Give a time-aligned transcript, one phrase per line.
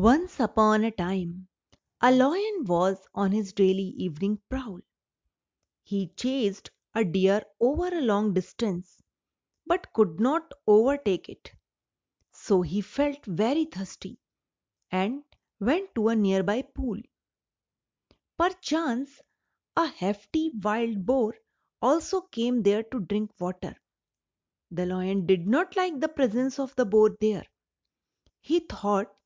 [0.00, 1.48] Once upon a time,
[2.00, 4.78] a lion was on his daily evening prowl.
[5.82, 9.02] He chased a deer over a long distance,
[9.66, 11.50] but could not overtake it.
[12.30, 14.20] So he felt very thirsty,
[14.92, 15.24] and
[15.58, 16.98] went to a nearby pool.
[18.38, 19.20] Perchance
[19.76, 21.34] a hefty wild boar
[21.82, 23.74] also came there to drink water.
[24.70, 27.46] The lion did not like the presence of the boar there.
[28.40, 29.17] He thought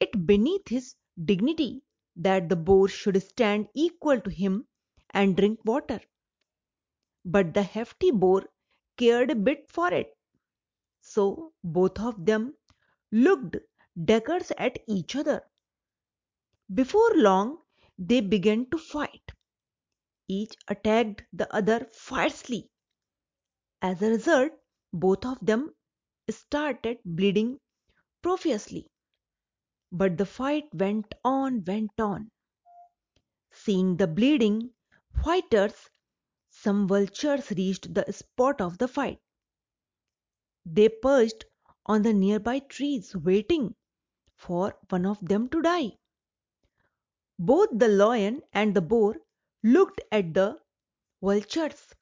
[0.00, 0.94] it beneath his
[1.24, 1.82] dignity
[2.16, 4.66] that the boar should stand equal to him
[5.10, 6.00] and drink water.
[7.24, 8.44] But the hefty boar
[8.96, 10.16] cared a bit for it.
[11.00, 12.56] So both of them
[13.12, 13.56] looked
[14.04, 15.42] daggers at each other.
[16.72, 17.58] Before long
[17.98, 19.32] they began to fight.
[20.28, 22.70] Each attacked the other fiercely.
[23.82, 24.52] As a result,
[24.92, 25.74] both of them
[26.30, 27.58] started bleeding
[28.22, 28.90] profusely.
[29.92, 32.30] But the fight went on, went on.
[33.50, 34.70] Seeing the bleeding
[35.24, 35.90] fighters,
[36.50, 39.20] some vultures reached the spot of the fight.
[40.66, 41.44] They perched
[41.86, 43.74] on the nearby trees waiting
[44.36, 45.92] for one of them to die.
[47.38, 49.16] Both the lion and the boar
[49.62, 50.60] looked at the
[51.22, 51.94] vultures.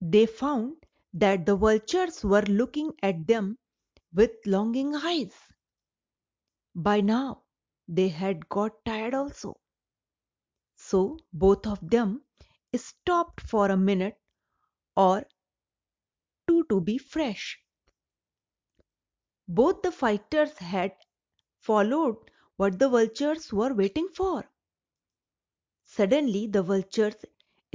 [0.00, 3.58] They found that the vultures were looking at them
[4.12, 5.34] with longing eyes.
[6.76, 7.42] By now
[7.86, 9.60] they had got tired also.
[10.76, 12.24] So both of them
[12.74, 14.18] stopped for a minute
[14.96, 15.24] or
[16.48, 17.60] two to be fresh.
[19.46, 20.96] Both the fighters had
[21.60, 22.16] followed
[22.56, 24.50] what the vultures were waiting for.
[25.84, 27.14] Suddenly the vultures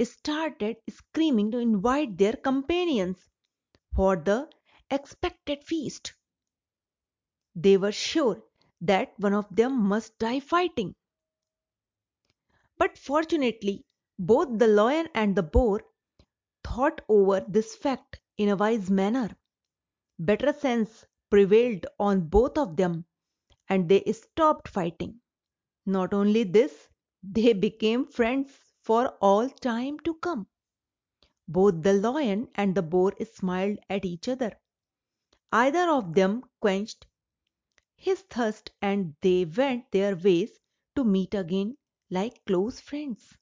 [0.02, 3.30] started screaming to invite their companions
[3.94, 4.50] for the
[4.90, 6.14] expected feast.
[7.54, 8.42] They were sure
[8.80, 10.94] that one of them must die fighting.
[12.78, 13.84] But fortunately,
[14.18, 15.82] both the lion and the boar
[16.64, 19.36] thought over this fact in a wise manner.
[20.18, 23.06] Better sense prevailed on both of them,
[23.68, 25.20] and they stopped fighting.
[25.86, 26.88] Not only this,
[27.22, 28.50] they became friends
[28.82, 30.46] for all time to come.
[31.48, 34.58] Both the lion and the boar smiled at each other.
[35.52, 37.06] Either of them quenched
[38.00, 40.58] his thirst and they went their ways
[40.96, 41.78] to meet again
[42.10, 43.36] like close friends.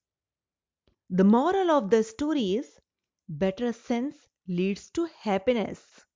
[1.11, 2.81] The moral of the story is
[3.29, 6.07] better sense leads to happiness.